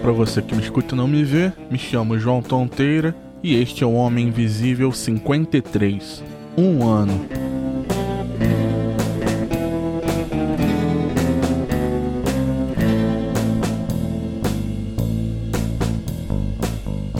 Para 0.00 0.12
você 0.12 0.40
que 0.40 0.54
me 0.54 0.62
escuta 0.62 0.94
e 0.94 0.98
não 0.98 1.08
me 1.08 1.24
vê, 1.24 1.52
me 1.70 1.78
chamo 1.78 2.18
João 2.18 2.40
Tonteira 2.40 3.14
e 3.42 3.54
este 3.54 3.84
é 3.84 3.86
o 3.86 3.92
Homem 3.92 4.28
Invisível 4.28 4.92
53. 4.92 6.22
Um 6.56 6.86
ano. 6.88 7.26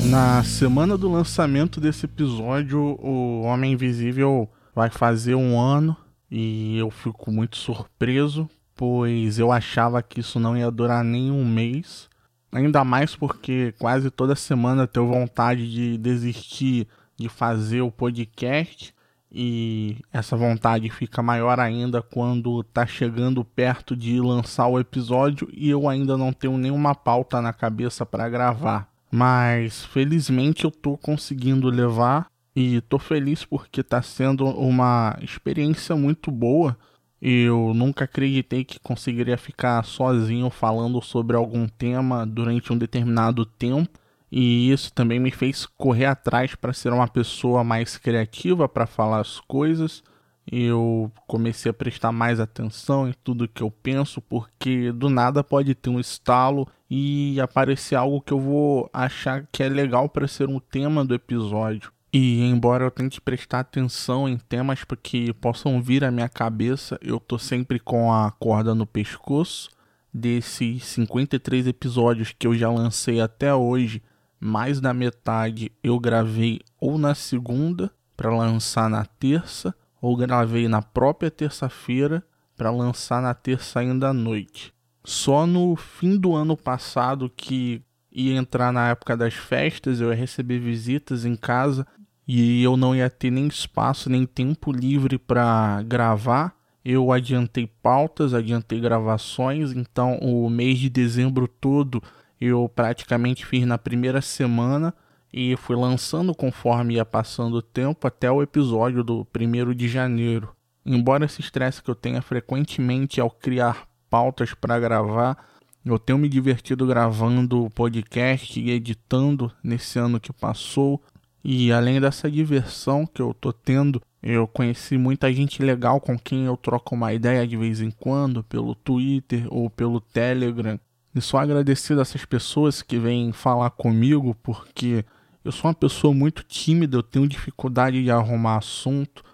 Na 0.04 0.42
semana 0.42 0.96
do 0.96 1.10
lançamento 1.10 1.80
desse 1.80 2.06
episódio, 2.06 2.80
o 3.00 3.42
Homem 3.42 3.72
Invisível 3.72 4.48
vai 4.74 4.88
fazer 4.88 5.34
um 5.34 5.60
ano 5.60 5.96
e 6.30 6.78
eu 6.78 6.90
fico 6.90 7.30
muito 7.30 7.56
surpreso, 7.56 8.48
pois 8.74 9.38
eu 9.38 9.52
achava 9.52 10.02
que 10.02 10.20
isso 10.20 10.38
não 10.38 10.56
ia 10.56 10.70
durar 10.70 11.04
nem 11.04 11.30
um 11.30 11.44
mês. 11.44 12.08
Ainda 12.50 12.82
mais 12.84 13.14
porque 13.14 13.74
quase 13.78 14.10
toda 14.10 14.34
semana 14.34 14.82
eu 14.82 14.88
tenho 14.88 15.06
vontade 15.06 15.70
de 15.70 15.98
desistir 15.98 16.86
de 17.16 17.28
fazer 17.28 17.82
o 17.82 17.90
podcast 17.90 18.94
e 19.30 19.98
essa 20.10 20.36
vontade 20.36 20.88
fica 20.88 21.22
maior 21.22 21.60
ainda 21.60 22.00
quando 22.00 22.62
tá 22.62 22.86
chegando 22.86 23.44
perto 23.44 23.94
de 23.94 24.20
lançar 24.20 24.66
o 24.68 24.80
episódio 24.80 25.48
e 25.52 25.68
eu 25.68 25.88
ainda 25.88 26.16
não 26.16 26.32
tenho 26.32 26.56
nenhuma 26.56 26.94
pauta 26.94 27.42
na 27.42 27.52
cabeça 27.52 28.06
para 28.06 28.28
gravar. 28.28 28.88
Mas 29.10 29.84
felizmente 29.84 30.64
eu 30.64 30.70
tô 30.70 30.96
conseguindo 30.96 31.68
levar 31.68 32.26
e 32.54 32.80
tô 32.82 32.98
feliz 32.98 33.44
porque 33.44 33.82
tá 33.82 34.00
sendo 34.00 34.46
uma 34.46 35.18
experiência 35.22 35.94
muito 35.94 36.30
boa. 36.30 36.76
Eu 37.20 37.72
nunca 37.74 38.04
acreditei 38.04 38.64
que 38.64 38.78
conseguiria 38.78 39.36
ficar 39.36 39.84
sozinho 39.84 40.50
falando 40.50 41.02
sobre 41.02 41.36
algum 41.36 41.66
tema 41.66 42.24
durante 42.24 42.72
um 42.72 42.78
determinado 42.78 43.44
tempo, 43.44 43.98
e 44.30 44.70
isso 44.70 44.92
também 44.92 45.18
me 45.18 45.30
fez 45.30 45.66
correr 45.66 46.04
atrás 46.04 46.54
para 46.54 46.72
ser 46.72 46.92
uma 46.92 47.08
pessoa 47.08 47.64
mais 47.64 47.96
criativa 47.96 48.68
para 48.68 48.86
falar 48.86 49.20
as 49.20 49.40
coisas. 49.40 50.02
Eu 50.50 51.12
comecei 51.26 51.70
a 51.70 51.74
prestar 51.74 52.12
mais 52.12 52.40
atenção 52.40 53.08
em 53.08 53.14
tudo 53.24 53.48
que 53.48 53.62
eu 53.62 53.70
penso, 53.70 54.20
porque 54.22 54.92
do 54.92 55.10
nada 55.10 55.44
pode 55.44 55.74
ter 55.74 55.90
um 55.90 56.00
estalo 56.00 56.66
e 56.88 57.38
aparecer 57.40 57.96
algo 57.96 58.20
que 58.20 58.32
eu 58.32 58.40
vou 58.40 58.88
achar 58.92 59.46
que 59.52 59.62
é 59.62 59.68
legal 59.68 60.08
para 60.08 60.28
ser 60.28 60.48
um 60.48 60.58
tema 60.58 61.04
do 61.04 61.14
episódio. 61.14 61.92
E 62.12 62.40
embora 62.40 62.84
eu 62.84 62.90
tente 62.90 63.20
prestar 63.20 63.60
atenção 63.60 64.26
em 64.26 64.38
temas 64.38 64.80
que 65.02 65.32
possam 65.34 65.82
vir 65.82 66.04
à 66.04 66.10
minha 66.10 66.28
cabeça, 66.28 66.98
eu 67.02 67.20
tô 67.20 67.38
sempre 67.38 67.78
com 67.78 68.12
a 68.12 68.30
corda 68.30 68.74
no 68.74 68.86
pescoço. 68.86 69.70
Desses 70.12 70.86
53 70.86 71.66
episódios 71.66 72.34
que 72.36 72.46
eu 72.46 72.54
já 72.54 72.70
lancei 72.70 73.20
até 73.20 73.54
hoje, 73.54 74.02
mais 74.40 74.80
da 74.80 74.94
metade 74.94 75.70
eu 75.82 76.00
gravei 76.00 76.60
ou 76.80 76.96
na 76.96 77.14
segunda 77.14 77.92
para 78.16 78.34
lançar 78.34 78.88
na 78.88 79.04
terça, 79.04 79.74
ou 80.00 80.16
gravei 80.16 80.66
na 80.66 80.80
própria 80.80 81.30
terça-feira 81.30 82.24
para 82.56 82.70
lançar 82.70 83.20
na 83.20 83.34
terça 83.34 83.80
ainda 83.80 84.08
à 84.08 84.12
noite. 84.14 84.72
Só 85.04 85.46
no 85.46 85.76
fim 85.76 86.16
do 86.16 86.34
ano 86.34 86.56
passado 86.56 87.30
que 87.36 87.82
ia 88.10 88.34
entrar 88.34 88.72
na 88.72 88.88
época 88.88 89.16
das 89.16 89.34
festas, 89.34 90.00
eu 90.00 90.08
ia 90.08 90.16
receber 90.16 90.58
visitas 90.58 91.24
em 91.24 91.36
casa 91.36 91.86
e 92.28 92.62
eu 92.62 92.76
não 92.76 92.94
ia 92.94 93.08
ter 93.08 93.30
nem 93.30 93.46
espaço 93.46 94.10
nem 94.10 94.26
tempo 94.26 94.70
livre 94.70 95.18
para 95.18 95.82
gravar. 95.82 96.54
Eu 96.84 97.10
adiantei 97.10 97.66
pautas, 97.82 98.34
adiantei 98.34 98.78
gravações, 98.78 99.72
então 99.72 100.18
o 100.18 100.48
mês 100.50 100.78
de 100.78 100.90
dezembro 100.90 101.48
todo 101.48 102.02
eu 102.40 102.70
praticamente 102.72 103.44
fiz 103.46 103.66
na 103.66 103.78
primeira 103.78 104.20
semana 104.20 104.94
e 105.32 105.56
fui 105.56 105.74
lançando 105.74 106.34
conforme 106.34 106.94
ia 106.94 107.04
passando 107.04 107.56
o 107.56 107.62
tempo 107.62 108.06
até 108.06 108.30
o 108.30 108.42
episódio 108.42 109.02
do 109.02 109.24
primeiro 109.24 109.74
de 109.74 109.88
janeiro. 109.88 110.54
Embora 110.86 111.24
esse 111.24 111.40
estresse 111.40 111.82
que 111.82 111.90
eu 111.90 111.94
tenha 111.94 112.22
frequentemente 112.22 113.20
ao 113.20 113.30
criar 113.30 113.88
pautas 114.08 114.54
para 114.54 114.78
gravar. 114.78 115.36
Eu 115.84 115.98
tenho 115.98 116.18
me 116.18 116.28
divertido 116.28 116.86
gravando 116.86 117.70
podcast 117.70 118.60
e 118.60 118.70
editando 118.70 119.50
nesse 119.62 119.98
ano 119.98 120.20
que 120.20 120.32
passou. 120.32 121.02
E 121.44 121.72
além 121.72 122.00
dessa 122.00 122.30
diversão 122.30 123.06
que 123.06 123.22
eu 123.22 123.32
tô 123.32 123.52
tendo, 123.52 124.02
eu 124.22 124.46
conheci 124.46 124.98
muita 124.98 125.32
gente 125.32 125.62
legal 125.62 126.00
com 126.00 126.18
quem 126.18 126.44
eu 126.46 126.56
troco 126.56 126.94
uma 126.94 127.12
ideia 127.12 127.46
de 127.46 127.56
vez 127.56 127.80
em 127.80 127.90
quando, 127.90 128.42
pelo 128.44 128.74
Twitter 128.74 129.46
ou 129.48 129.70
pelo 129.70 130.00
Telegram. 130.00 130.78
E 131.14 131.20
sou 131.20 131.38
agradecido 131.38 132.00
a 132.00 132.02
essas 132.02 132.24
pessoas 132.24 132.82
que 132.82 132.98
vêm 132.98 133.32
falar 133.32 133.70
comigo, 133.70 134.36
porque 134.42 135.04
eu 135.44 135.52
sou 135.52 135.68
uma 135.68 135.74
pessoa 135.74 136.12
muito 136.12 136.42
tímida, 136.42 136.96
eu 136.96 137.02
tenho 137.02 137.28
dificuldade 137.28 138.02
de 138.02 138.10
arrumar 138.10 138.58
assunto. 138.58 139.24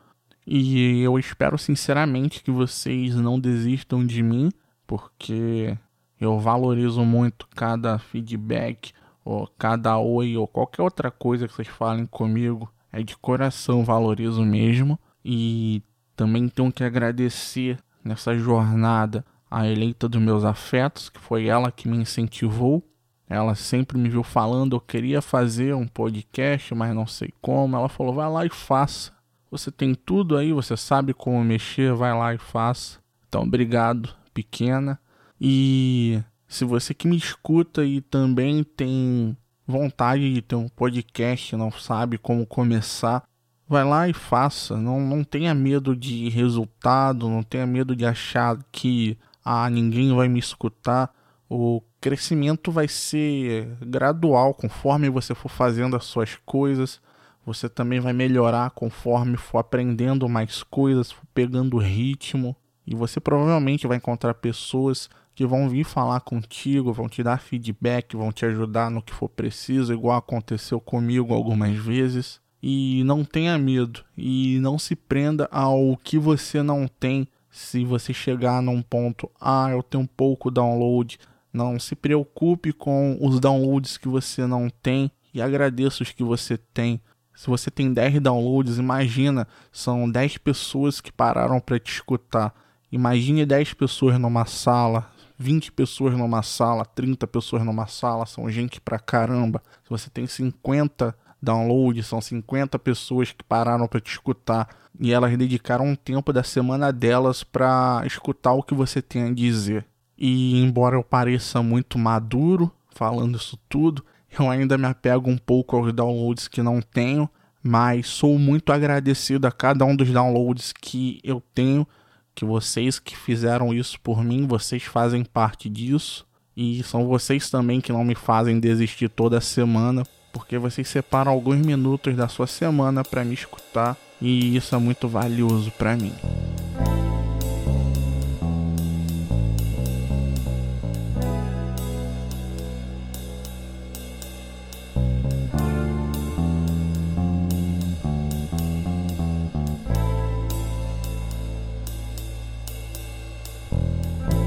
E 0.47 1.00
eu 1.00 1.19
espero 1.19 1.56
sinceramente 1.56 2.43
que 2.43 2.50
vocês 2.50 3.16
não 3.16 3.41
desistam 3.41 4.06
de 4.06 4.22
mim 4.22 4.50
porque 4.87 5.76
eu 6.20 6.38
valorizo 6.38 7.04
muito 7.04 7.48
cada 7.54 7.98
feedback, 7.98 8.93
ou 9.24 9.48
cada 9.58 9.98
oi, 9.98 10.36
ou 10.36 10.46
qualquer 10.46 10.82
outra 10.82 11.10
coisa 11.10 11.48
que 11.48 11.54
vocês 11.54 11.68
falem 11.68 12.06
comigo. 12.06 12.70
É 12.92 13.02
de 13.02 13.16
coração, 13.16 13.84
valorizo 13.84 14.44
mesmo. 14.44 14.98
E 15.24 15.82
também 16.14 16.48
tenho 16.48 16.70
que 16.70 16.84
agradecer 16.84 17.78
nessa 18.04 18.36
jornada 18.36 19.24
a 19.50 19.66
eleita 19.66 20.08
dos 20.08 20.20
meus 20.20 20.44
afetos, 20.44 21.08
que 21.08 21.18
foi 21.18 21.46
ela 21.46 21.72
que 21.72 21.88
me 21.88 21.96
incentivou. 21.96 22.82
Ela 23.28 23.54
sempre 23.54 23.96
me 23.96 24.08
viu 24.08 24.22
falando, 24.22 24.76
eu 24.76 24.80
queria 24.80 25.22
fazer 25.22 25.74
um 25.74 25.86
podcast, 25.86 26.74
mas 26.74 26.94
não 26.94 27.06
sei 27.06 27.32
como. 27.40 27.76
Ela 27.76 27.88
falou: 27.88 28.14
vai 28.14 28.28
lá 28.28 28.44
e 28.44 28.50
faça. 28.50 29.12
Você 29.50 29.70
tem 29.70 29.94
tudo 29.94 30.36
aí, 30.36 30.52
você 30.52 30.76
sabe 30.76 31.14
como 31.14 31.42
mexer, 31.42 31.94
vai 31.94 32.12
lá 32.12 32.34
e 32.34 32.38
faça. 32.38 32.98
Então, 33.28 33.42
obrigado 33.42 34.14
pequena. 34.34 35.00
E 35.40 36.20
se 36.49 36.65
você 36.65 36.94
que 36.94 37.09
me 37.09 37.16
escuta 37.16 37.84
e 37.84 38.00
também 38.00 38.62
tem 38.62 39.37
vontade 39.66 40.32
de 40.32 40.43
ter 40.43 40.56
um 40.56 40.69
podcast, 40.69 41.56
não 41.56 41.71
sabe 41.71 42.19
como 42.19 42.47
começar, 42.47 43.25
vai 43.69 43.84
lá 43.84 44.09
e 44.09 44.12
faça. 44.12 44.77
Não, 44.77 45.00
não 45.00 45.25
tenha 45.25 45.55
medo 45.55 45.97
de 45.97 46.28
resultado, 46.28 47.28
não 47.28 47.43
tenha 47.43 47.66
medo 47.66 47.97
de 47.97 48.05
achar 48.05 48.59
que 48.71 49.19
ah, 49.44 49.69
ninguém 49.69 50.15
vai 50.15 50.28
me 50.28 50.38
escutar. 50.38 51.12
O 51.49 51.82
crescimento 52.00 52.71
vai 52.71 52.88
ser 52.88 53.76
gradual 53.81 54.55
conforme 54.55 55.09
você 55.09 55.34
for 55.34 55.49
fazendo 55.49 55.97
as 55.97 56.05
suas 56.05 56.37
coisas. 56.44 57.00
Você 57.47 57.69
também 57.69 58.00
vai 58.00 58.12
melhorar 58.12 58.71
conforme 58.71 59.37
for 59.37 59.59
aprendendo 59.59 60.28
mais 60.28 60.62
coisas, 60.62 61.12
for 61.12 61.25
pegando 61.34 61.78
ritmo. 61.78 62.56
E 62.86 62.94
você 62.94 63.20
provavelmente 63.20 63.86
vai 63.86 63.96
encontrar 63.96 64.34
pessoas 64.34 65.08
que 65.34 65.46
vão 65.46 65.68
vir 65.68 65.84
falar 65.84 66.20
contigo, 66.20 66.92
vão 66.92 67.08
te 67.08 67.22
dar 67.22 67.40
feedback, 67.40 68.14
vão 68.14 68.30
te 68.30 68.44
ajudar 68.46 68.90
no 68.90 69.02
que 69.02 69.12
for 69.12 69.28
preciso, 69.28 69.92
igual 69.92 70.16
aconteceu 70.16 70.80
comigo 70.80 71.34
algumas 71.34 71.76
vezes. 71.76 72.40
E 72.62 73.02
não 73.04 73.24
tenha 73.24 73.58
medo 73.58 74.04
e 74.16 74.58
não 74.60 74.78
se 74.78 74.96
prenda 74.96 75.48
ao 75.50 75.96
que 75.96 76.18
você 76.18 76.62
não 76.62 76.86
tem. 76.86 77.28
Se 77.50 77.84
você 77.84 78.12
chegar 78.12 78.62
num 78.62 78.80
ponto, 78.80 79.30
ah, 79.40 79.68
eu 79.70 79.82
tenho 79.82 80.08
pouco 80.08 80.50
download, 80.50 81.19
não 81.52 81.78
se 81.78 81.94
preocupe 81.94 82.72
com 82.72 83.16
os 83.20 83.38
downloads 83.38 83.96
que 83.96 84.08
você 84.08 84.46
não 84.46 84.69
tem 84.69 85.10
e 85.32 85.42
agradeça 85.42 86.02
os 86.02 86.10
que 86.10 86.25
você 86.25 86.56
tem. 86.56 87.00
Se 87.34 87.48
você 87.48 87.70
tem 87.70 87.92
10 87.92 88.20
downloads, 88.20 88.78
imagina, 88.78 89.46
são 89.72 90.08
10 90.08 90.38
pessoas 90.38 91.00
que 91.00 91.12
pararam 91.12 91.60
para 91.60 91.78
te 91.78 91.92
escutar. 91.92 92.54
Imagine 92.94 93.44
10 93.44 93.75
pessoas 93.75 94.20
numa 94.20 94.46
sala, 94.46 95.11
20 95.37 95.73
pessoas 95.73 96.17
numa 96.17 96.44
sala, 96.44 96.85
30 96.85 97.26
pessoas 97.26 97.64
numa 97.64 97.88
sala, 97.88 98.25
são 98.25 98.49
gente 98.49 98.81
pra 98.81 99.00
caramba. 99.00 99.61
Se 99.82 99.91
você 99.91 100.08
tem 100.08 100.29
50 100.29 101.12
downloads, 101.43 102.06
são 102.06 102.20
50 102.20 102.79
pessoas 102.79 103.32
que 103.32 103.43
pararam 103.43 103.88
para 103.88 103.99
te 103.99 104.12
escutar 104.12 104.69
e 105.00 105.12
elas 105.12 105.37
dedicaram 105.37 105.87
um 105.87 105.96
tempo 105.96 106.32
da 106.32 106.44
semana 106.44 106.93
delas 106.93 107.43
para 107.43 108.05
escutar 108.06 108.52
o 108.52 108.62
que 108.62 108.75
você 108.75 109.02
tem 109.02 109.25
a 109.25 109.35
dizer. 109.35 109.85
E 110.17 110.62
embora 110.62 110.94
eu 110.94 111.02
pareça 111.02 111.61
muito 111.64 111.99
maduro 111.99 112.70
falando 112.94 113.37
isso 113.37 113.58
tudo, 113.69 114.05
eu 114.38 114.49
ainda 114.49 114.79
me 114.79 114.87
apego 114.87 115.29
um 115.29 115.37
pouco 115.37 115.76
aos 115.76 115.93
downloads 115.93 116.47
que 116.47 116.62
não 116.62 116.81
tenho, 116.81 117.29
mas 117.61 118.06
sou 118.06 118.38
muito 118.38 118.73
agradecido 118.73 119.49
a 119.49 119.50
cada 119.50 119.85
um 119.85 119.97
dos 119.97 120.12
downloads 120.12 120.73
que 120.73 121.19
eu 121.25 121.43
tenho 121.52 121.85
que 122.34 122.44
vocês 122.44 122.98
que 122.98 123.16
fizeram 123.16 123.72
isso 123.72 124.00
por 124.00 124.25
mim, 124.25 124.46
vocês 124.46 124.82
fazem 124.82 125.25
parte 125.25 125.69
disso. 125.69 126.26
E 126.56 126.82
são 126.82 127.06
vocês 127.06 127.50
também 127.50 127.81
que 127.81 127.92
não 127.92 128.04
me 128.04 128.14
fazem 128.14 128.60
desistir 128.60 129.08
toda 129.08 129.40
semana, 129.40 130.04
porque 130.32 130.58
vocês 130.58 130.88
separam 130.88 131.32
alguns 131.32 131.58
minutos 131.58 132.16
da 132.16 132.28
sua 132.28 132.46
semana 132.46 133.02
para 133.02 133.25
me 133.25 133.34
escutar, 133.34 133.96
e 134.20 134.56
isso 134.56 134.75
é 134.75 134.78
muito 134.78 135.08
valioso 135.08 135.70
para 135.72 135.96
mim. 135.96 136.12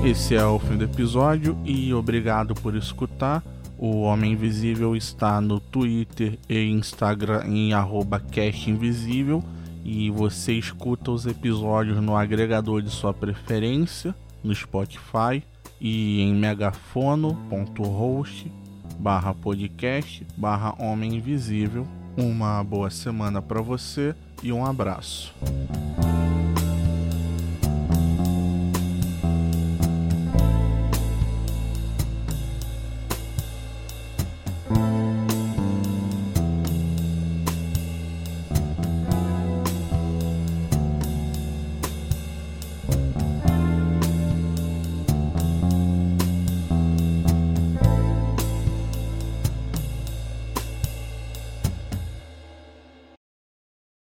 Esse 0.08 0.36
é 0.36 0.46
o 0.46 0.58
fim 0.58 0.78
do 0.78 0.86
episódio 0.86 1.58
e 1.66 1.94
obrigado 1.94 2.56
por 2.56 2.78
escutar. 2.78 3.44
O 3.78 4.04
Homem 4.04 4.32
Invisível 4.32 4.96
está 4.96 5.42
no 5.42 5.60
Twitter 5.60 6.40
e 6.48 6.64
Instagram 6.64 7.44
em 7.46 7.72
@castinvisível 8.32 9.44
e 9.84 10.10
você 10.10 10.54
escuta 10.54 11.12
os 11.12 11.26
episódios 11.26 12.02
no 12.02 12.16
agregador 12.16 12.82
de 12.82 12.90
sua 12.90 13.14
preferência, 13.14 14.16
no 14.42 14.56
Spotify 14.56 15.44
e 15.80 16.22
em 16.22 16.34
megafono.host 16.34 18.50
barra 18.98 19.34
podcast 19.34 20.26
barra 20.38 20.74
Homem 20.80 21.18
Invisível. 21.18 21.86
Uma 22.16 22.64
boa 22.64 22.90
semana 22.90 23.42
para 23.42 23.62
você 23.62 24.16
e 24.42 24.54
um 24.54 24.66
abraço. 24.66 25.36